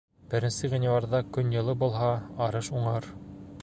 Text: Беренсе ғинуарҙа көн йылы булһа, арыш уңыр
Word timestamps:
Беренсе 0.29 0.69
ғинуарҙа 0.71 1.21
көн 1.37 1.53
йылы 1.59 1.77
булһа, 1.85 2.11
арыш 2.51 2.75
уңыр 2.81 3.13